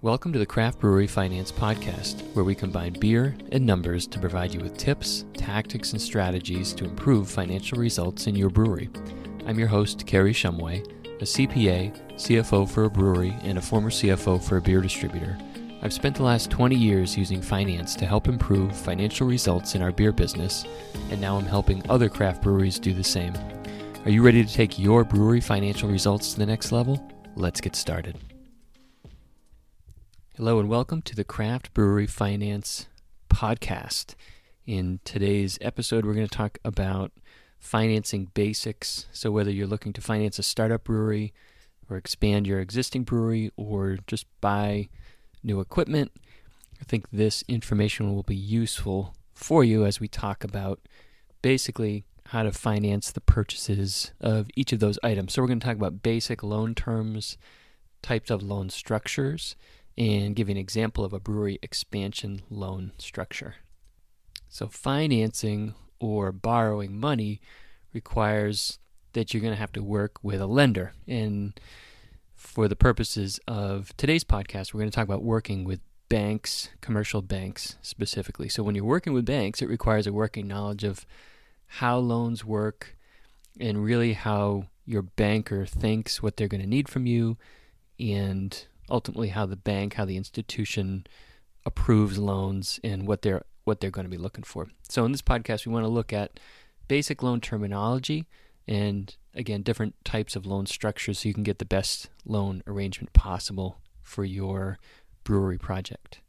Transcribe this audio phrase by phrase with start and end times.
[0.00, 4.54] Welcome to the Craft Brewery Finance Podcast, where we combine beer and numbers to provide
[4.54, 8.90] you with tips, tactics, and strategies to improve financial results in your brewery.
[9.44, 10.86] I'm your host, Kary Shumway,
[11.20, 15.36] a CPA, CFO for a brewery, and a former CFO for a beer distributor.
[15.82, 19.90] I've spent the last 20 years using finance to help improve financial results in our
[19.90, 20.64] beer business,
[21.10, 23.34] and now I'm helping other craft breweries do the same.
[24.04, 27.04] Are you ready to take your brewery financial results to the next level?
[27.34, 28.16] Let's get started.
[30.38, 32.86] Hello, and welcome to the Craft Brewery Finance
[33.28, 34.14] Podcast.
[34.66, 37.10] In today's episode, we're going to talk about
[37.58, 39.06] financing basics.
[39.10, 41.34] So, whether you're looking to finance a startup brewery,
[41.90, 44.90] or expand your existing brewery, or just buy
[45.42, 46.12] new equipment,
[46.80, 50.78] I think this information will be useful for you as we talk about
[51.42, 55.32] basically how to finance the purchases of each of those items.
[55.32, 57.38] So, we're going to talk about basic loan terms,
[58.02, 59.56] types of loan structures
[59.98, 63.56] and give an example of a brewery expansion loan structure.
[64.48, 67.40] So, financing or borrowing money
[67.92, 68.78] requires
[69.12, 70.92] that you're going to have to work with a lender.
[71.08, 71.58] And
[72.36, 77.20] for the purposes of today's podcast, we're going to talk about working with banks, commercial
[77.20, 78.48] banks specifically.
[78.48, 81.04] So, when you're working with banks, it requires a working knowledge of
[81.66, 82.96] how loans work
[83.58, 87.36] and really how your banker thinks what they're going to need from you
[87.98, 91.06] and ultimately how the bank, how the institution
[91.64, 94.68] approves loans and what they're what they're going to be looking for.
[94.88, 96.40] So in this podcast we want to look at
[96.88, 98.26] basic loan terminology
[98.66, 103.12] and again different types of loan structures so you can get the best loan arrangement
[103.12, 104.78] possible for your
[105.24, 106.20] brewery project.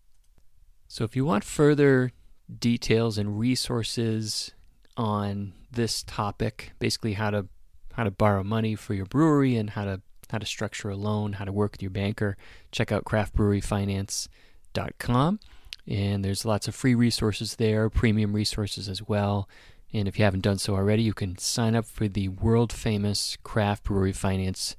[0.87, 2.11] So if you want further
[2.59, 4.51] details and resources
[4.97, 7.47] on this topic, basically how to
[7.93, 11.33] how to borrow money for your brewery and how to how to structure a loan,
[11.33, 12.37] how to work with your banker,
[12.71, 15.39] check out craftbreweryfinance.com.
[15.87, 19.49] And there's lots of free resources there, premium resources as well.
[19.91, 23.37] And if you haven't done so already, you can sign up for the world famous
[23.43, 24.75] Craft Brewery Finance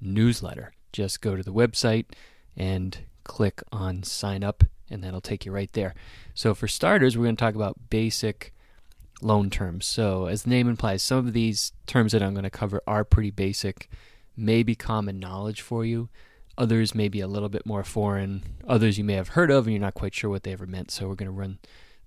[0.00, 0.72] newsletter.
[0.92, 2.06] Just go to the website
[2.56, 5.94] and click on sign up, and that'll take you right there.
[6.34, 8.54] So, for starters, we're going to talk about basic
[9.20, 9.86] loan terms.
[9.86, 13.04] So, as the name implies, some of these terms that I'm going to cover are
[13.04, 13.90] pretty basic
[14.36, 16.08] may be common knowledge for you.
[16.56, 18.42] Others may be a little bit more foreign.
[18.68, 20.90] Others you may have heard of and you're not quite sure what they ever meant.
[20.90, 21.58] So we're going to run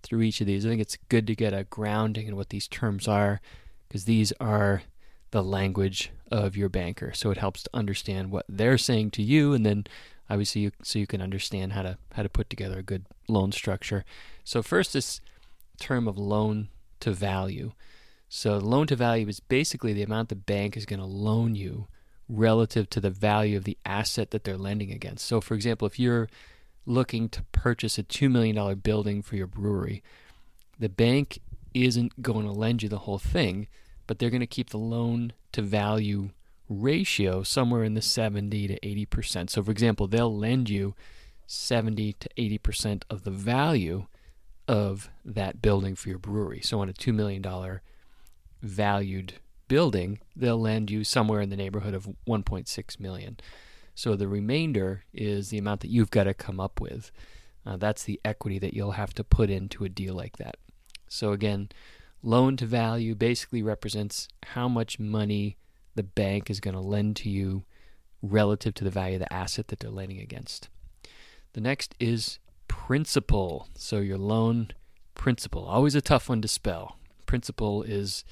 [0.04, 0.66] through each of these.
[0.66, 3.42] I think it's good to get a grounding in what these terms are
[3.88, 4.84] because these are
[5.32, 7.14] the language of your banker.
[7.14, 9.86] So it helps to understand what they're saying to you and then
[10.30, 13.52] obviously you, so you can understand how to how to put together a good loan
[13.52, 14.06] structure.
[14.44, 15.20] So first this
[15.80, 16.70] term of loan
[17.02, 17.74] to value.
[18.30, 21.88] So loan to value is basically the amount the bank is going to loan you
[22.30, 25.26] relative to the value of the asset that they're lending against.
[25.26, 26.30] So, for example, if you're
[26.86, 30.04] looking to purchase a $2 million building for your brewery,
[30.80, 31.40] the bank
[31.74, 33.68] isn't going to lend you the whole thing,
[34.06, 36.30] but they're going to keep the loan to value
[36.70, 39.50] ratio somewhere in the 70 to 80%.
[39.50, 40.96] So, for example, they'll lend you
[41.46, 44.08] 70 to 80% of the value
[44.68, 46.62] of that building for your brewery.
[46.62, 47.44] So, on a $2 million
[48.62, 49.34] valued
[49.68, 53.38] building, they'll lend you somewhere in the neighborhood of 1.6 million.
[53.96, 57.12] So the remainder is the amount that you've got to come up with.
[57.66, 60.58] Uh, that's the equity that you'll have to put into a deal like that.
[61.10, 61.70] So again,
[62.22, 65.58] loan to value basically represents how much money
[65.96, 67.64] the bank is going to lend to you
[68.22, 70.70] relative to the value of the asset that they're lending against.
[71.54, 73.68] The next is principal.
[73.76, 74.72] So your loan
[75.16, 76.98] principal, always a tough one to spell.
[77.26, 78.24] Principal is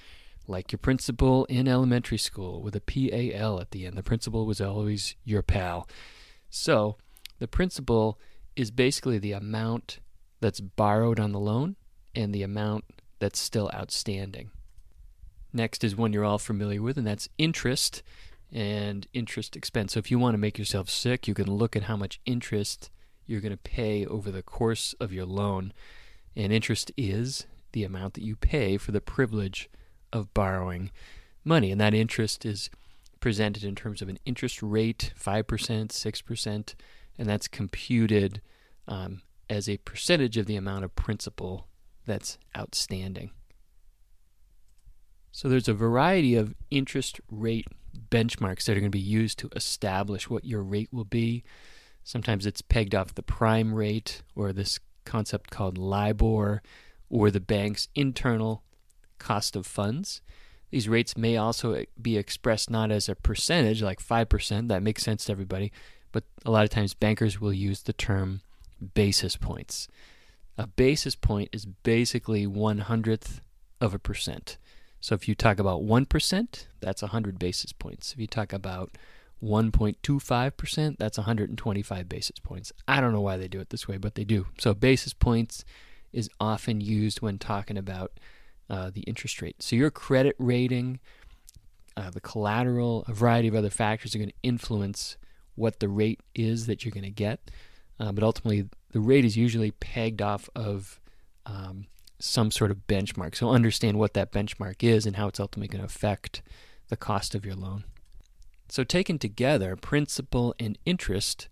[0.47, 3.97] like your principal in elementary school with a PAL at the end.
[3.97, 5.87] The principal was always your pal.
[6.49, 6.97] So,
[7.39, 8.19] the principal
[8.55, 9.99] is basically the amount
[10.39, 11.75] that's borrowed on the loan
[12.13, 12.85] and the amount
[13.19, 14.51] that's still outstanding.
[15.51, 18.03] Next is one you're all familiar with, and that's interest
[18.51, 19.93] and interest expense.
[19.93, 22.89] So, if you want to make yourself sick, you can look at how much interest
[23.25, 25.73] you're going to pay over the course of your loan.
[26.35, 29.69] And interest is the amount that you pay for the privilege
[30.15, 30.91] of borrowing
[31.43, 31.71] money.
[31.71, 32.69] And that interest is
[33.19, 36.73] presented in terms of an interest rate 5%, 6%,
[37.17, 38.41] and that's computed
[38.87, 41.67] um, as a percentage of the amount of principal
[42.05, 43.31] that's outstanding.
[45.31, 47.67] So there's a variety of interest rate
[48.09, 51.43] benchmarks that are going to be used to establish what your rate will be.
[52.05, 56.61] Sometimes it's pegged off the prime rate or this concept called LIBOR
[57.09, 58.63] or the bank's internal
[59.19, 60.21] cost of funds.
[60.71, 65.25] These rates may also be expressed not as a percentage, like 5%, that makes sense
[65.25, 65.71] to everybody,
[66.11, 68.41] but a lot of times bankers will use the term
[68.93, 69.87] basis points.
[70.57, 73.41] A basis point is basically one hundredth
[73.81, 74.57] of a percent.
[75.01, 78.13] So if you talk about 1%, that's 100 basis points.
[78.13, 78.97] If you talk about
[79.43, 82.71] 1.25%, that's 125 basis points.
[82.87, 84.47] I don't know why they do it this way, but they do.
[84.57, 85.63] So basis points
[86.11, 88.13] is often used when talking about
[88.69, 89.61] uh, the interest rate.
[89.61, 90.99] So your credit rating,
[91.97, 95.17] uh, the collateral, a variety of other factors are going to influence
[95.55, 97.51] what the rate is that you're going to get.
[97.99, 100.99] Uh, but ultimately, the rate is usually pegged off of
[101.45, 101.87] um,
[102.19, 103.35] some sort of benchmark.
[103.35, 106.41] So understand what that benchmark is and how it's ultimately going to affect
[106.89, 107.85] the cost of your loan.
[108.67, 111.47] So taken together, principal and interest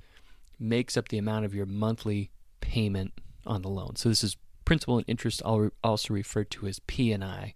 [0.59, 2.31] makes up the amount of your monthly
[2.61, 3.13] payment
[3.45, 3.95] on the loan.
[3.95, 7.53] So this is principal and interest also referred to as P&I.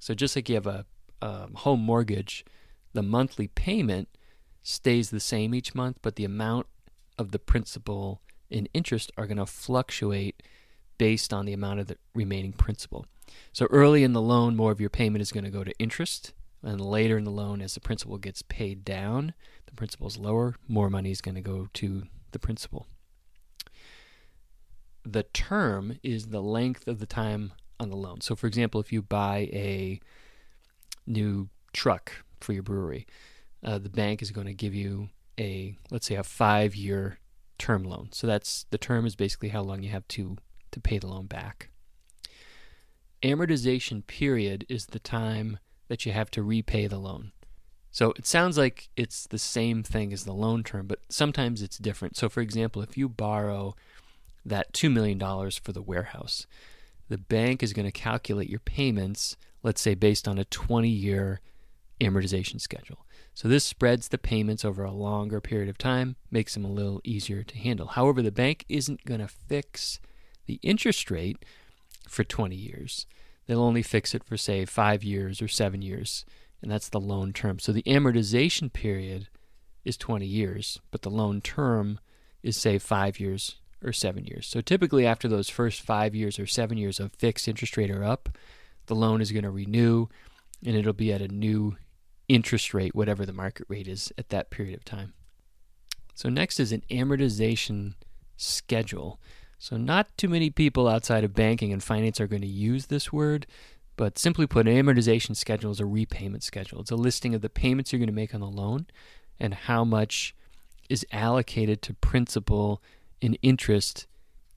[0.00, 0.84] So just like you have a
[1.22, 2.44] um, home mortgage,
[2.92, 4.08] the monthly payment
[4.62, 6.66] stays the same each month, but the amount
[7.18, 8.20] of the principal
[8.50, 10.42] and interest are going to fluctuate
[10.98, 13.06] based on the amount of the remaining principal.
[13.52, 16.32] So early in the loan, more of your payment is going to go to interest,
[16.62, 19.34] and later in the loan, as the principal gets paid down,
[19.66, 22.86] the principal is lower, more money is going to go to the principal.
[25.04, 28.20] The term is the length of the time on the loan.
[28.20, 30.00] So, for example, if you buy a
[31.06, 33.06] new truck for your brewery,
[33.62, 35.08] uh, the bank is going to give you
[35.38, 37.18] a, let's say, a five year
[37.58, 38.08] term loan.
[38.12, 40.36] So that's the term is basically how long you have to
[40.72, 41.70] to pay the loan back.
[43.22, 45.58] Amortization period is the time
[45.88, 47.32] that you have to repay the loan.
[47.90, 51.78] So it sounds like it's the same thing as the loan term, but sometimes it's
[51.78, 52.16] different.
[52.16, 53.76] So, for example, if you borrow
[54.44, 56.46] that $2 million for the warehouse,
[57.08, 61.40] the bank is going to calculate your payments, let's say, based on a 20 year
[62.00, 63.06] amortization schedule.
[63.34, 67.00] So this spreads the payments over a longer period of time, makes them a little
[67.04, 67.88] easier to handle.
[67.88, 69.98] However, the bank isn't going to fix
[70.46, 71.44] the interest rate
[72.08, 73.06] for 20 years.
[73.46, 76.24] They'll only fix it for, say, five years or seven years,
[76.62, 77.58] and that's the loan term.
[77.58, 79.28] So the amortization period
[79.84, 81.98] is 20 years, but the loan term
[82.42, 84.46] is, say, five years or seven years.
[84.46, 88.04] So typically, after those first five years or seven years of fixed interest rate are
[88.04, 88.28] up,
[88.86, 90.06] the loan is going to renew
[90.64, 91.76] and it'll be at a new
[92.28, 95.12] interest rate, whatever the market rate is at that period of time.
[96.14, 97.94] So, next is an amortization
[98.36, 99.20] schedule.
[99.58, 103.12] So, not too many people outside of banking and finance are going to use this
[103.12, 103.46] word,
[103.96, 106.80] but simply put, an amortization schedule is a repayment schedule.
[106.80, 108.86] It's a listing of the payments you're going to make on the loan
[109.38, 110.34] and how much
[110.88, 112.82] is allocated to principal
[113.24, 114.06] and interest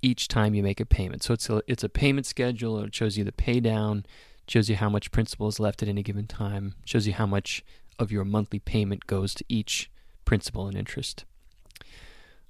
[0.01, 1.23] each time you make a payment.
[1.23, 2.79] So it's a, it's a payment schedule.
[2.79, 4.05] It shows you the pay down,
[4.47, 7.63] shows you how much principal is left at any given time, shows you how much
[7.97, 9.89] of your monthly payment goes to each
[10.25, 11.25] principal and interest.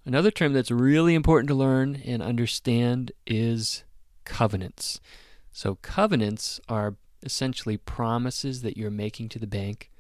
[0.06, 3.84] Another term that's really important to learn and understand is
[4.26, 5.00] covenants.
[5.52, 9.92] So, covenants are essentially promises that you're making to the bank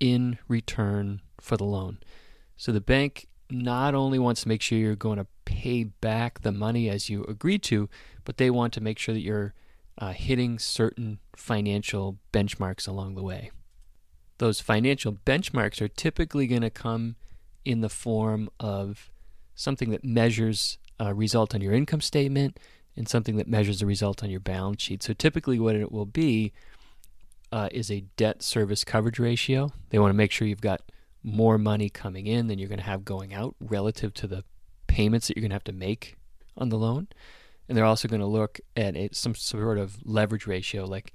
[0.00, 1.98] in return for the loan.
[2.56, 6.52] So, the bank not only wants to make sure you're going to pay back the
[6.52, 7.88] money as you agreed to,
[8.24, 9.54] but they want to make sure that you're
[9.98, 13.50] uh, hitting certain financial benchmarks along the way.
[14.38, 17.16] Those financial benchmarks are typically going to come
[17.64, 19.10] in the form of
[19.54, 22.58] something that measures a result on your income statement
[22.96, 25.02] and something that measures a result on your balance sheet.
[25.02, 26.52] So typically, what it will be
[27.50, 29.72] uh, is a debt service coverage ratio.
[29.90, 30.80] They want to make sure you've got
[31.22, 34.44] more money coming in than you're going to have going out relative to the
[34.86, 36.16] payments that you're going to have to make
[36.56, 37.08] on the loan.
[37.68, 41.12] And they're also going to look at a, some sort of leverage ratio, like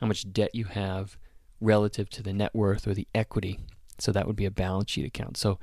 [0.00, 1.16] how much debt you have
[1.60, 3.60] relative to the net worth or the equity.
[3.98, 5.36] So that would be a balance sheet account.
[5.36, 5.58] So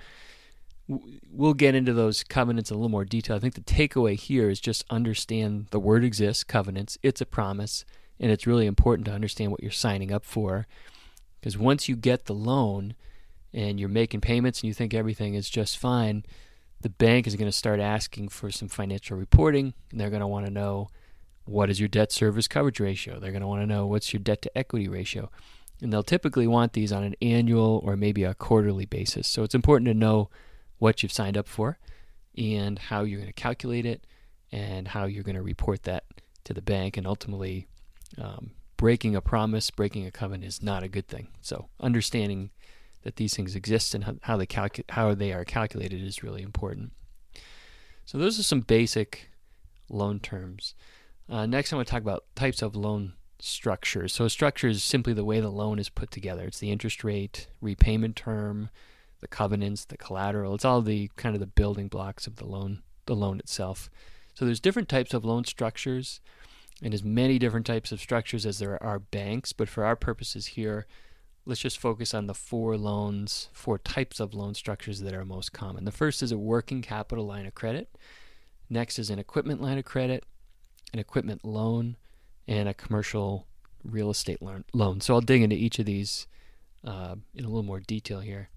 [0.88, 3.36] we'll get into those covenants in a little more detail.
[3.36, 6.98] I think the takeaway here is just understand the word exists, covenants.
[7.04, 7.84] It's a promise,
[8.20, 10.68] and it's really important to understand what you're signing up for.
[11.40, 12.96] Because once you get the loan
[13.58, 16.24] and you're making payments and you think everything is just fine,
[16.82, 20.28] the bank is going to start asking for some financial reporting, and they're going to
[20.28, 20.90] want to know
[21.46, 23.20] what is your debt service coverage ratio.
[23.20, 25.32] They're going to want to know what's your debt to equity ratio.
[25.82, 29.28] And they'll typically want these on an annual or maybe a quarterly basis.
[29.28, 30.30] So it's important to know
[30.78, 31.80] what you've signed up for
[32.38, 34.06] and how you're going to calculate it
[34.52, 36.04] and how you're going to report that
[36.44, 36.96] to the bank.
[36.96, 37.66] And ultimately,
[38.22, 41.30] um, breaking a promise, breaking a covenant is not a good thing.
[41.42, 42.52] So understanding
[43.08, 46.92] that these things exist and how they calcu- how they are calculated is really important.
[48.04, 49.30] So those are some basic
[49.90, 50.76] loan terms.
[51.30, 54.14] Uh, next, I'm going to talk about types of loan structures.
[54.14, 56.44] So a structure is simply the way the loan is put together.
[56.44, 58.72] It's the interest rate, repayment term,
[59.22, 60.56] the covenants, the collateral.
[60.56, 63.90] It's all the kind of the building blocks of the loan, the loan itself.
[64.34, 66.20] So there's different types of loan structures
[66.84, 70.48] and as many different types of structures as there are banks, but for our purposes
[70.48, 70.88] here,
[71.48, 75.54] let's just focus on the four loans, four types of loan structures that are most
[75.54, 75.86] common.
[75.86, 77.90] The first is a working capital line of credit.
[78.70, 80.26] Next is an equipment line of credit,
[80.92, 81.96] an equipment loan,
[82.50, 83.48] and a commercial
[83.82, 84.42] real estate
[84.74, 85.00] loan.
[85.00, 86.28] So I'll dig into each of these
[86.84, 88.50] uh, in a little more detail here.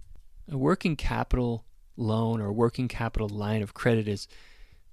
[0.50, 1.64] A working capital
[1.96, 4.26] loan or working capital line of credit is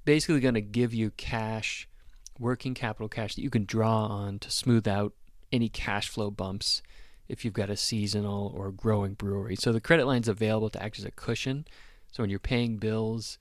[0.06, 1.90] basically going to give you cash,
[2.38, 5.14] working capital cash that you can draw on to smooth out
[5.52, 6.84] any cash flow bumps
[7.30, 9.56] if you've got a seasonal or growing brewery.
[9.56, 11.66] So the credit line is available to act as a cushion.
[12.12, 13.38] So when you're paying bills,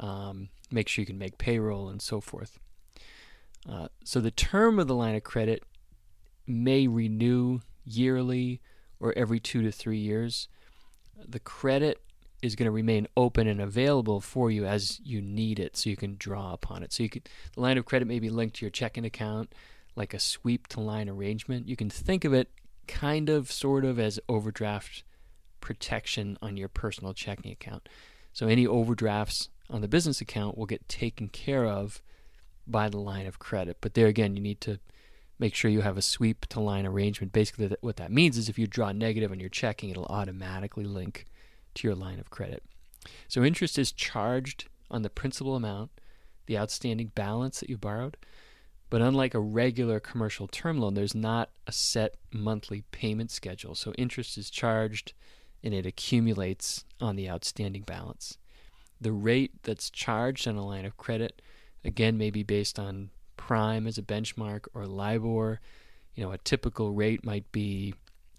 [0.00, 2.58] um, make sure you can make payroll and so forth.
[3.68, 5.62] Uh, so the term of the line of credit
[6.46, 8.60] may renew yearly
[9.00, 10.48] or every two to three years.
[11.26, 12.00] The credit
[12.40, 15.96] is going to remain open and available for you as you need it, so you
[15.96, 16.92] can draw upon it.
[16.92, 19.52] So you could the line of credit may be linked to your checking account,
[19.96, 21.68] like a sweep to line arrangement.
[21.68, 22.48] You can think of it
[22.88, 25.04] kind of, sort of, as overdraft
[25.60, 27.88] protection on your personal checking account.
[28.32, 32.02] So any overdrafts on the business account will get taken care of
[32.66, 33.78] by the line of credit.
[33.80, 34.78] But there again, you need to
[35.38, 37.32] make sure you have a sweep to line arrangement.
[37.32, 41.26] Basically, what that means is if you draw negative on your checking, it'll automatically link
[41.74, 42.62] to your line of credit.
[43.28, 45.90] So interest is charged on the principal amount,
[46.46, 48.16] the outstanding balance that you borrowed.
[48.90, 53.74] But unlike a regular commercial term loan, there's not a set monthly payment schedule.
[53.74, 55.12] So interest is charged
[55.62, 58.38] and it accumulates on the outstanding balance.
[59.00, 61.42] The rate that's charged on a line of credit,
[61.84, 65.60] again, may be based on prime as a benchmark or LIBOR.
[66.14, 67.94] You know, a typical rate might be,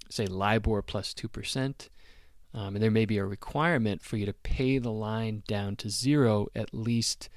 [0.10, 1.90] say, LIBOR plus 2%.
[2.54, 5.90] Um, and there may be a requirement for you to pay the line down to
[5.90, 7.30] zero at least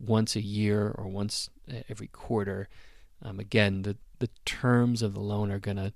[0.00, 1.50] once a year or once
[1.88, 2.68] every quarter.
[3.22, 5.92] Um, again, the, the terms of the loan are going to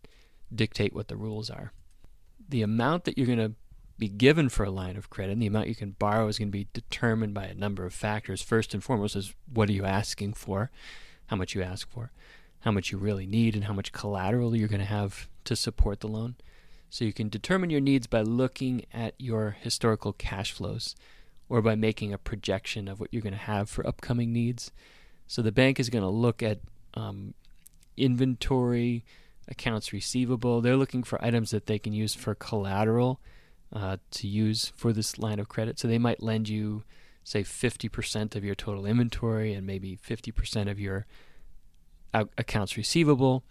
[0.54, 1.72] dictate what the rules are.
[2.48, 3.52] The amount that you're going to
[3.98, 6.48] be given for a line of credit and the amount you can borrow is going
[6.48, 8.40] to be determined by a number of factors.
[8.40, 10.70] First and foremost is what are you asking for?
[11.28, 12.10] how much you ask for,
[12.60, 16.00] how much you really need, and how much collateral you're going to have to support
[16.00, 16.34] the loan.
[16.90, 20.96] So you can determine your needs by looking at your historical cash flows
[21.48, 24.72] or by making a projection of what you're going to have for upcoming needs.
[25.28, 26.58] So the bank is going to look at
[26.94, 27.34] um,
[27.96, 29.04] inventory,
[29.46, 30.60] accounts receivable.
[30.60, 33.20] They're looking for items that they can use for collateral
[33.72, 35.78] uh, to use for this line of credit.
[35.78, 36.82] So they might lend you
[37.24, 41.06] say 50% of your total inventory and maybe 50% of your
[42.14, 43.44] accounts receivable.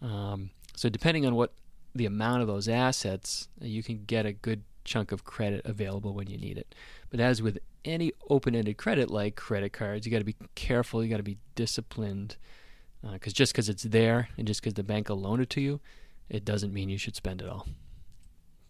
[0.00, 1.52] Um, so, depending on what
[1.94, 6.28] the amount of those assets, you can get a good chunk of credit available when
[6.28, 6.74] you need it.
[7.10, 11.02] But as with any open ended credit like credit cards, you got to be careful,
[11.02, 12.36] you got to be disciplined.
[13.02, 15.60] Because uh, just because it's there and just because the bank will loan it to
[15.60, 15.80] you,
[16.28, 17.66] it doesn't mean you should spend it all.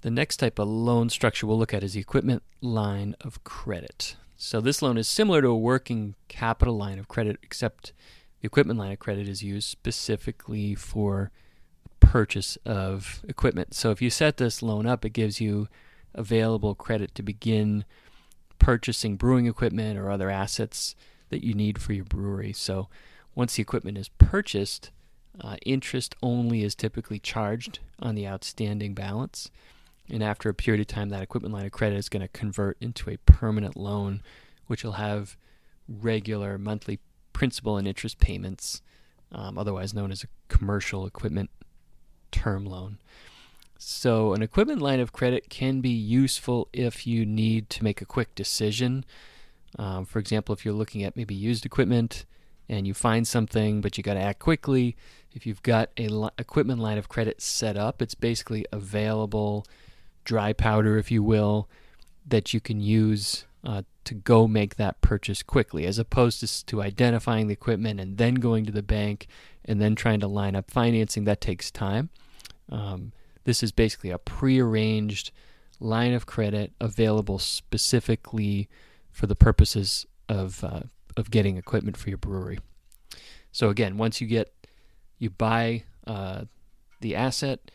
[0.03, 4.17] The next type of loan structure we'll look at is the equipment line of credit.
[4.37, 7.93] So this loan is similar to a working capital line of credit, except
[8.41, 11.31] the equipment line of credit is used specifically for
[11.99, 13.75] purchase of equipment.
[13.75, 15.69] So if you set this loan up, it gives you
[16.15, 17.85] available credit to begin
[18.61, 20.95] purchasing brewing equipment or other assets
[21.31, 22.53] that you need for your brewery.
[22.53, 22.89] So
[23.35, 24.91] once the equipment is purchased,
[25.41, 29.51] uh, interest only is typically charged on the outstanding balance.
[30.09, 32.77] And after a period of time, that equipment line of credit is going to convert
[32.81, 34.23] into a permanent loan,
[34.67, 35.37] which will have
[35.89, 36.99] regular monthly
[37.33, 38.83] principal and interest payments,
[39.33, 41.51] um, otherwise known as a commercial equipment
[42.31, 42.99] term loan.
[43.83, 48.05] So, an equipment line of credit can be useful if you need to make a
[48.05, 49.07] quick decision.
[49.79, 52.27] Um, for example, if you're looking at maybe used equipment
[52.69, 54.99] and you find something, but you got to act quickly.
[55.33, 59.65] If you've got a li- equipment line of credit set up, it's basically available
[60.25, 61.67] dry powder, if you will,
[62.29, 66.83] that you can use uh, to go make that purchase quickly, as opposed to, to
[66.83, 69.27] identifying the equipment and then going to the bank
[69.65, 71.25] and then trying to line up financing.
[71.25, 72.11] That takes time.
[72.69, 73.13] Um,
[73.45, 75.31] this is basically a prearranged
[75.79, 78.69] line of credit available specifically
[79.11, 80.83] for the purposes of uh,
[81.17, 82.59] of getting equipment for your brewery.
[83.53, 84.53] So again, once you get
[85.19, 86.45] you buy uh,
[87.01, 87.71] the asset,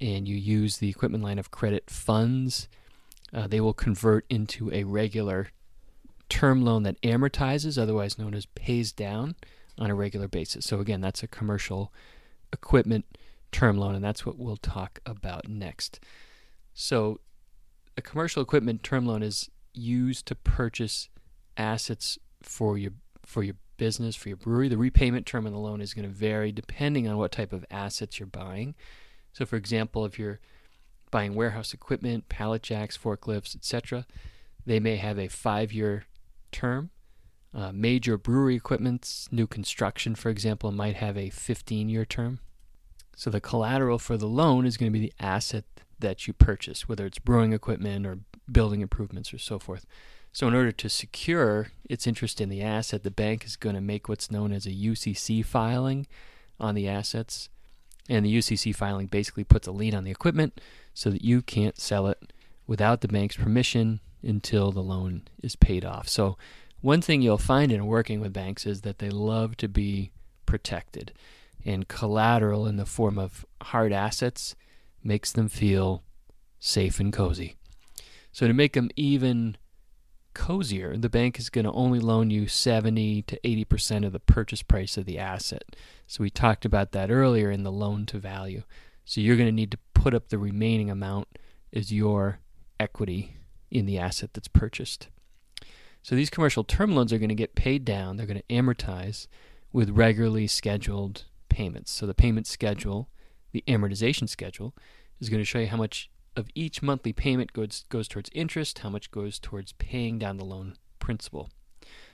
[0.00, 2.68] and you use the equipment line of credit funds,
[3.32, 5.48] uh, they will convert into a regular
[6.28, 9.34] term loan that amortizes, otherwise known as pays down
[9.78, 10.66] on a regular basis.
[10.66, 11.92] So, again, that's a commercial
[12.52, 13.04] equipment
[13.56, 15.98] term loan, and that's what we'll talk about next.
[16.74, 17.20] So,
[17.96, 21.08] a commercial equipment term loan is used to purchase
[21.56, 22.92] assets for your
[23.24, 24.68] for your business for your brewery.
[24.68, 27.64] The repayment term on the loan is going to vary depending on what type of
[27.70, 28.74] assets you're buying.
[29.32, 30.38] So, for example, if you're
[31.10, 34.06] buying warehouse equipment, pallet jacks, forklifts, etc.,
[34.66, 36.04] they may have a five-year
[36.52, 36.90] term.
[37.54, 42.40] Uh, major brewery equipments, new construction, for example, might have a 15-year term.
[43.16, 45.64] So the collateral for the loan is going to be the asset
[45.98, 48.18] that you purchase, whether it's brewing equipment or
[48.50, 49.86] building improvements or so forth.
[50.32, 53.80] So, in order to secure its interest in the asset, the bank is going to
[53.80, 56.06] make what's known as a UCC filing
[56.60, 57.48] on the assets.
[58.08, 60.60] And the UCC filing basically puts a lien on the equipment
[60.92, 62.34] so that you can't sell it
[62.66, 66.06] without the bank's permission until the loan is paid off.
[66.06, 66.36] So,
[66.82, 70.10] one thing you'll find in working with banks is that they love to be
[70.44, 71.12] protected,
[71.66, 74.54] and collateral in the form of hard assets
[75.02, 76.04] makes them feel
[76.58, 77.56] safe and cozy.
[78.32, 79.56] So, to make them even
[80.36, 84.62] cozier, the bank is going to only loan you 70 to 80% of the purchase
[84.62, 85.74] price of the asset.
[86.06, 88.62] So we talked about that earlier in the loan to value.
[89.06, 91.38] So you're going to need to put up the remaining amount
[91.72, 92.40] as your
[92.78, 93.36] equity
[93.70, 95.08] in the asset that's purchased.
[96.02, 99.28] So these commercial term loans are going to get paid down, they're going to amortize
[99.72, 101.24] with regularly scheduled
[101.56, 101.90] payments.
[101.90, 103.08] So the payment schedule,
[103.52, 104.74] the amortization schedule,
[105.20, 108.80] is going to show you how much of each monthly payment goes, goes towards interest,
[108.80, 111.48] how much goes towards paying down the loan principal.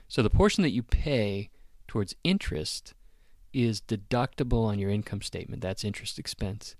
[0.07, 1.49] So the portion that you pay
[1.89, 2.93] towards interest
[3.51, 5.61] is deductible on your income statement.
[5.61, 6.77] That's interest expense.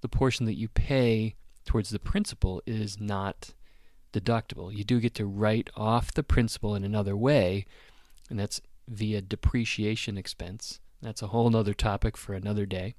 [0.00, 1.34] The portion that you pay
[1.66, 3.52] towards the principal is not
[4.14, 4.74] deductible.
[4.74, 7.66] You do get to write off the principal in another way,
[8.30, 10.80] and that's via depreciation expense.
[11.02, 12.94] That's a whole other topic for another day.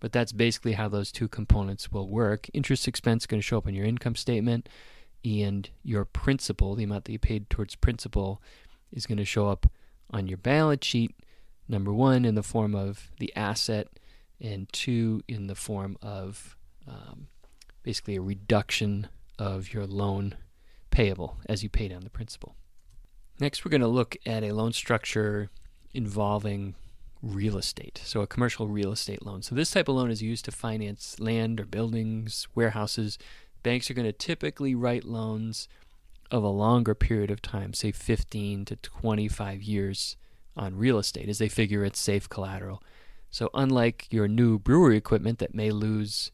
[0.00, 2.48] But that's basically how those two components will work.
[2.52, 4.68] Interest expense is going to show up on your income statement,
[5.24, 8.42] and your principal, the amount that you paid towards principal,
[8.92, 9.66] is going to show up
[10.10, 11.14] on your balance sheet.
[11.68, 13.88] Number one, in the form of the asset,
[14.40, 17.28] and two, in the form of um,
[17.82, 20.36] basically a reduction of your loan
[20.90, 22.54] payable as you pay down the principal.
[23.40, 25.50] Next, we're going to look at a loan structure
[25.92, 26.74] involving
[27.22, 29.42] real estate, so a commercial real estate loan.
[29.42, 33.18] So this type of loan is used to finance land or buildings, warehouses.
[33.62, 35.68] Banks are going to typically write loans
[36.30, 40.16] of a longer period of time, say 15 to 25 years
[40.56, 42.82] on real estate, as they figure it's safe collateral.
[43.30, 46.30] So unlike your new brewery equipment that may lose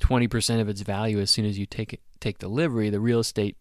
[0.00, 3.56] 20% of its value as soon as you take it, take delivery, the real estate,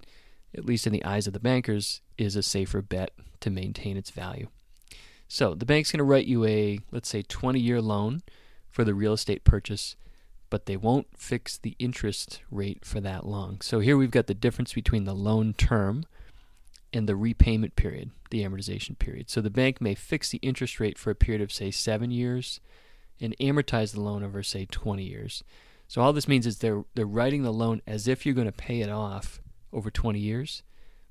[0.55, 4.09] at least in the eyes of the bankers, is a safer bet to maintain its
[4.09, 4.47] value.
[5.27, 8.21] So the bank's going to write you a, let's say, 20 year loan
[8.69, 9.95] for the real estate purchase,
[10.49, 13.61] but they won't fix the interest rate for that long.
[13.61, 16.03] So here we've got the difference between the loan term
[16.93, 19.29] and the repayment period, the amortization period.
[19.29, 22.59] So the bank may fix the interest rate for a period of, say, seven years
[23.19, 25.43] and amortize the loan over, say, 20 years.
[25.87, 28.51] So all this means is they're, they're writing the loan as if you're going to
[28.51, 29.41] pay it off
[29.73, 30.63] over 20 years,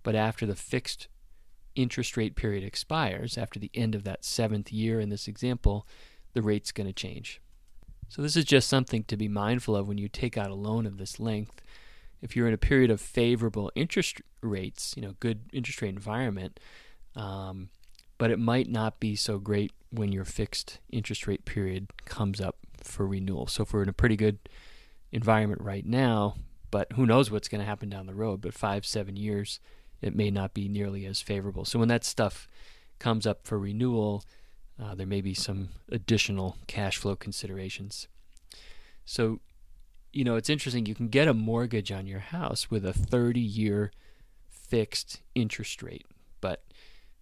[0.03, 1.09] but after the fixed
[1.75, 5.87] interest rate period expires, after the end of that seventh year in this example,
[6.33, 7.41] the rate's going to change.
[8.09, 10.87] So, this is just something to be mindful of when you take out a loan
[10.87, 11.63] of this length.
[12.23, 16.61] If you're in a period of favorable interest rates, you know, good interest rate environment,
[17.17, 17.71] um,
[18.19, 22.57] but it might not be so great when your fixed interest rate period comes up
[22.83, 23.47] for renewal.
[23.47, 24.39] So, if we're in a pretty good
[25.13, 26.37] environment right now,
[26.71, 29.61] but who knows what's going to happen down the road, but five, seven years,
[30.05, 31.65] it may not be nearly as favorable.
[31.65, 32.47] So when that stuff
[32.99, 34.23] comes up for renewal,
[34.81, 38.07] uh, there may be some additional cash flow considerations.
[39.07, 39.41] So,
[40.13, 40.85] you know, it's interesting.
[40.85, 43.93] You can get a mortgage on your house with a 30 year
[44.51, 46.07] fixed interest rate,
[46.43, 46.65] but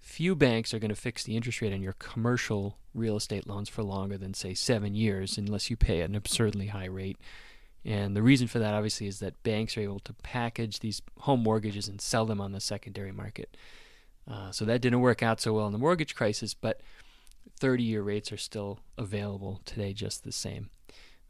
[0.01, 3.69] few banks are going to fix the interest rate on your commercial real estate loans
[3.69, 7.17] for longer than, say, seven years unless you pay an absurdly high rate.
[7.85, 11.43] And the reason for that, obviously, is that banks are able to package these home
[11.43, 13.57] mortgages and sell them on the secondary market.
[14.31, 16.81] Uh, so that didn't work out so well in the mortgage crisis, but
[17.59, 20.71] 30 year rates are still available today just the same.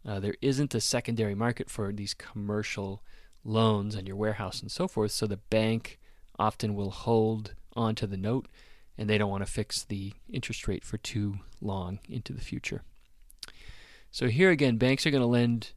[0.07, 3.03] Uh, there isn't a secondary market for these commercial
[3.45, 5.99] loans on your warehouse and so forth, so the bank
[6.39, 8.47] often will hold onto the note
[8.99, 12.83] and they don't want to fix the interest rate for too long into the future.
[14.11, 15.73] So here again, banks are going to lend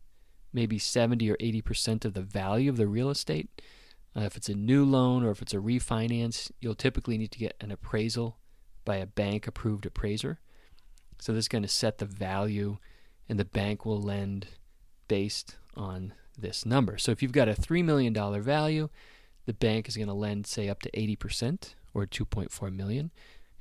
[0.55, 3.61] maybe 70 or 80% of the value of the real estate.
[4.15, 7.39] Uh, if it's a new loan or if it's a refinance, you'll typically need to
[7.39, 8.37] get an appraisal
[8.85, 10.39] by a bank approved appraiser.
[11.19, 12.77] So this is going to set the value,
[13.27, 14.47] and the bank will lend
[15.07, 16.97] based on this number.
[16.97, 18.89] So if you've got a $3 million value,
[19.45, 23.11] the bank is going to lend, say, up to 80% or 2.4 million,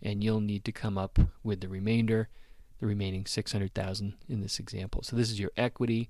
[0.00, 2.28] and you'll need to come up with the remainder,
[2.78, 5.02] the remaining 600,000 in this example.
[5.02, 6.08] So this is your equity.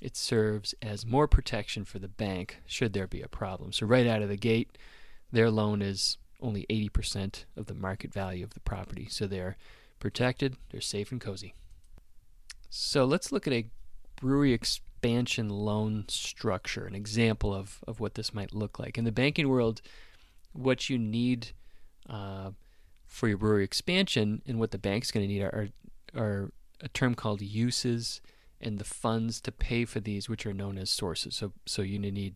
[0.00, 3.72] It serves as more protection for the bank should there be a problem.
[3.72, 4.78] So right out of the gate,
[5.32, 9.08] their loan is only 80% of the market value of the property.
[9.10, 9.56] So they're
[9.98, 11.54] protected, they're safe and cozy.
[12.70, 13.66] So let's look at a
[14.20, 18.98] brewery expansion loan structure, an example of, of what this might look like.
[18.98, 19.82] In the banking world,
[20.52, 21.48] what you need
[22.08, 22.50] uh,
[23.06, 25.68] for your brewery expansion and what the bank's going to need are,
[26.14, 28.20] are, are a term called uses
[28.60, 31.36] and the funds to pay for these, which are known as sources.
[31.36, 32.34] So, so you need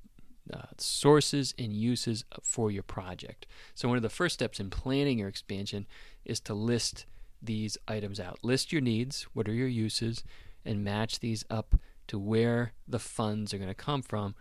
[0.52, 3.46] uh, sources and uses for your project.
[3.74, 5.86] So, one of the first steps in planning your expansion
[6.24, 7.06] is to list
[7.40, 8.38] these items out.
[8.42, 10.22] List your needs, what are your uses,
[10.64, 11.76] and match these up
[12.08, 14.34] to where the funds are going to come from,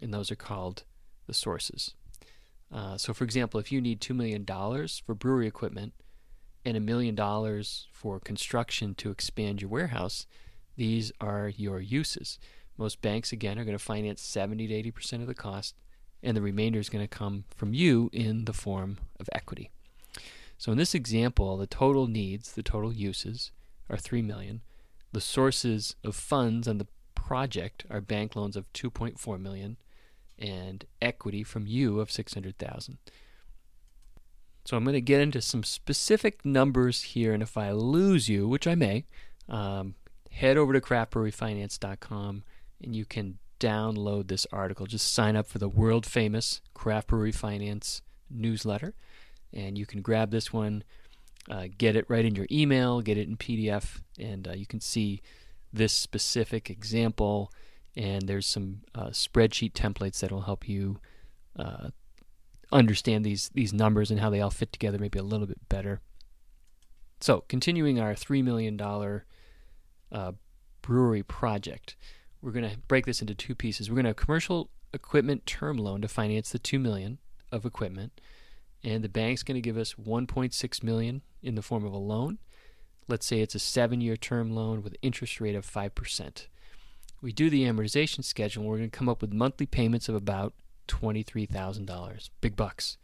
[0.00, 0.84] and those are called
[1.26, 1.94] the sources.
[2.72, 4.46] Uh, so, for example, if you need $2 million
[5.04, 5.92] for brewery equipment
[6.64, 10.26] and a million dollars for construction to expand your warehouse,
[10.76, 12.38] these are your uses.
[12.76, 15.74] Most banks, again, are going to finance 70 to 80% of the cost,
[16.22, 19.70] and the remainder is going to come from you in the form of equity.
[20.56, 23.50] So in this example, the total needs, the total uses,
[23.88, 24.60] are 3 million.
[25.12, 29.76] The sources of funds on the project are bank loans of 2.4 million
[30.38, 32.98] and equity from you of 600,000.
[34.64, 38.46] So I'm going to get into some specific numbers here, and if I lose you,
[38.48, 39.04] which I may,
[39.48, 39.94] um,
[40.30, 42.42] head over to craftbreweryfinance.com
[42.82, 44.86] and you can download this article.
[44.86, 48.94] Just sign up for the world famous Craft Brewery Finance newsletter
[49.52, 50.84] and you can grab this one,
[51.50, 54.80] uh, get it right in your email, get it in PDF, and uh, you can
[54.80, 55.20] see
[55.72, 57.52] this specific example.
[57.96, 61.00] And there's some uh, spreadsheet templates that will help you
[61.58, 61.88] uh,
[62.72, 66.00] understand these these numbers and how they all fit together maybe a little bit better.
[67.20, 69.24] So, continuing our three million dollar
[70.12, 70.32] uh,
[70.82, 71.96] brewery project,
[72.42, 73.90] we're going to break this into two pieces.
[73.90, 77.18] We're going to have commercial equipment term loan to finance the two million
[77.52, 78.20] of equipment
[78.82, 82.38] and the bank's going to give us 1.6 million in the form of a loan.
[83.08, 86.46] Let's say it's a 7-year term loan with interest rate of 5%.
[87.20, 90.14] We do the amortization schedule and we're going to come up with monthly payments of
[90.14, 90.54] about
[90.88, 92.30] $23,000.
[92.40, 92.96] Big bucks.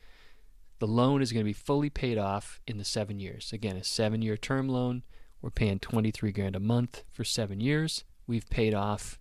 [0.78, 3.52] The loan is going to be fully paid off in the 7 years.
[3.52, 5.02] Again, a 7-year term loan,
[5.46, 8.02] we're paying 23 grand a month for 7 years.
[8.26, 9.20] We've paid off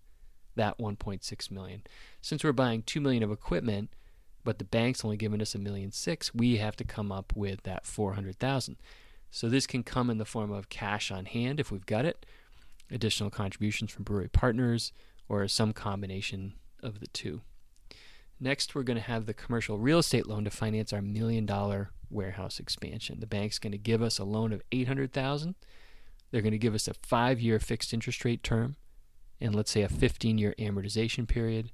[0.55, 1.83] that 1.6 million.
[2.19, 3.91] Since we're buying 2 million of equipment,
[4.43, 7.61] but the bank's only giving us a million six, we have to come up with
[7.61, 8.77] that 400,000.
[9.29, 12.25] So this can come in the form of cash on hand if we've got it,
[12.89, 14.93] additional contributions from brewery partners,
[15.29, 17.41] or some combination of the two.
[18.39, 21.91] Next, we're going to have the commercial real estate loan to finance our million dollar
[22.09, 23.19] warehouse expansion.
[23.19, 25.53] The bank's going to give us a loan of 800,000.
[26.31, 28.75] They're going to give us a 5-year fixed interest rate term
[29.39, 31.71] and let's say a 15-year amortization period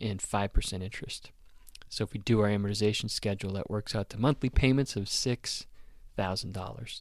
[0.00, 1.30] and 5% interest.
[1.88, 7.00] So if we do our amortization schedule, that works out to monthly payments of $6,000.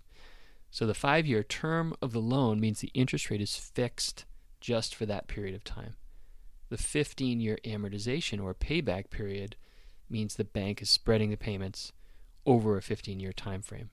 [0.69, 4.25] So the five year term of the loan means the interest rate is fixed
[4.61, 5.95] just for that period of time.
[6.69, 9.57] The 15 year amortization or payback period
[10.09, 11.91] means the bank is spreading the payments
[12.45, 13.89] over a 15 year time frame.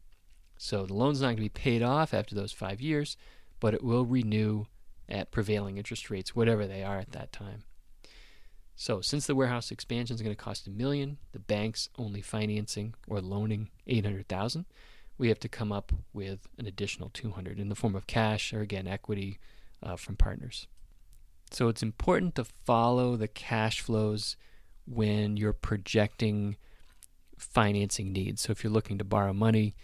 [0.58, 3.16] So the loan's not going to be paid off after those five years,
[3.60, 4.66] but it will renew
[5.08, 7.62] at prevailing interest rates, whatever they are at that time.
[8.80, 12.94] So, since the warehouse expansion is going to cost a million, the bank's only financing
[13.08, 14.66] or loaning 800,000,
[15.16, 18.60] we have to come up with an additional 200 in the form of cash or
[18.60, 19.40] again equity
[19.82, 20.68] uh, from partners.
[21.50, 24.36] So, it's important to follow the cash flows
[24.86, 26.56] when you're projecting
[27.36, 28.42] financing needs.
[28.42, 29.74] So, if you're looking to borrow money,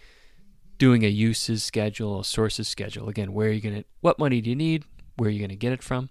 [0.79, 4.41] doing a uses schedule, a sources schedule, again, where are you going to, what money
[4.41, 4.85] do you need,
[5.17, 6.11] where are you going to get it from,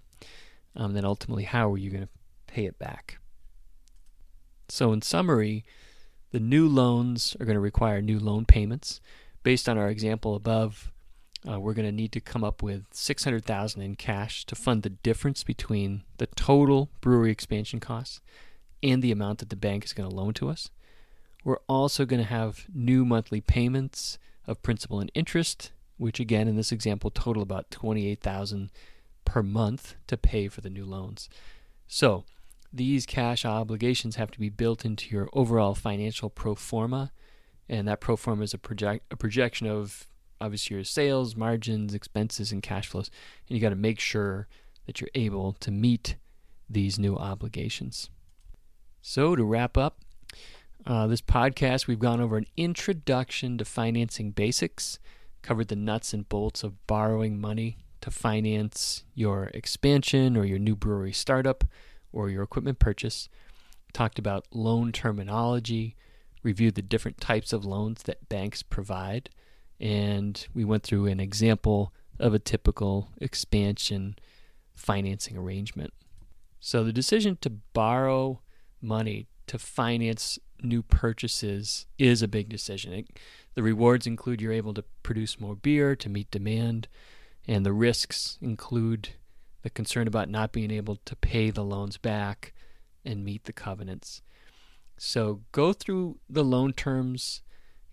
[0.76, 2.08] um, then ultimately, how are you going to
[2.54, 3.18] pay it back.
[4.68, 5.64] So, in summary,
[6.30, 9.00] the new loans are going to require new loan payments.
[9.42, 10.92] Based on our example above,
[11.46, 14.90] uh, we're going to need to come up with 600,000 in cash to fund the
[14.90, 18.20] difference between the total brewery expansion costs
[18.82, 20.70] and the amount that the bank is going to loan to us.
[21.44, 26.56] We're also going to have new monthly payments of principal and interest, which again in
[26.56, 28.70] this example total about 28,000
[29.24, 31.28] per month to pay for the new loans.
[31.86, 32.24] So,
[32.72, 37.12] these cash obligations have to be built into your overall financial pro forma,
[37.68, 40.08] and that pro forma is a project a projection of
[40.40, 43.10] obviously your sales, margins, expenses, and cash flows.
[43.48, 44.48] And you got to make sure
[44.86, 46.16] that you're able to meet
[46.68, 48.10] these new obligations.
[49.00, 50.00] So, to wrap up,
[50.86, 54.98] uh, this podcast, we've gone over an introduction to financing basics,
[55.42, 60.76] covered the nuts and bolts of borrowing money to finance your expansion or your new
[60.76, 61.64] brewery startup
[62.12, 63.28] or your equipment purchase,
[63.94, 65.96] talked about loan terminology,
[66.42, 69.30] reviewed the different types of loans that banks provide,
[69.80, 74.16] and we went through an example of a typical expansion
[74.74, 75.94] financing arrangement.
[76.60, 78.42] So the decision to borrow
[78.82, 82.92] money to finance new purchases is a big decision.
[82.92, 83.06] It,
[83.54, 86.88] the rewards include you're able to produce more beer to meet demand,
[87.46, 89.10] and the risks include
[89.62, 92.52] the concern about not being able to pay the loans back
[93.04, 94.22] and meet the covenants.
[94.96, 97.42] So go through the loan terms,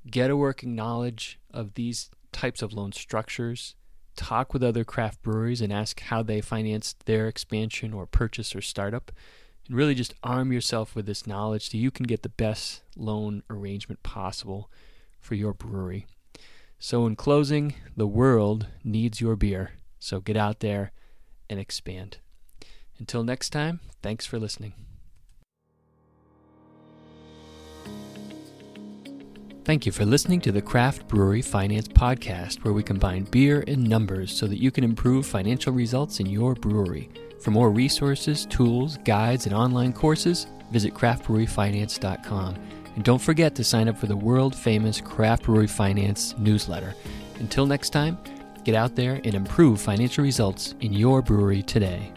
[0.10, 3.76] get a working knowledge of these types of loan structures,
[4.16, 8.62] talk with other craft breweries and ask how they financed their expansion or purchase or
[8.62, 9.12] startup.
[9.68, 13.44] And really just arm yourself with this knowledge so you can get the best loan
[13.50, 14.70] arrangement possible
[15.20, 16.08] for your brewery.
[16.80, 19.74] So, in closing, the world needs your beer.
[20.00, 20.92] So get out there
[21.48, 22.18] and expand.
[22.98, 24.74] Until next time, thanks for listening.
[29.64, 33.88] Thank you for listening to the Craft Brewery Finance Podcast, where we combine beer and
[33.88, 37.12] numbers so that you can improve financial results in your brewery.
[37.42, 42.56] For more resources, tools, guides, and online courses, visit craftbreweryfinance.com.
[42.96, 46.94] And don't forget to sign up for the world famous Craft Brewery Finance newsletter.
[47.40, 48.18] Until next time,
[48.64, 52.12] get out there and improve financial results in your brewery today.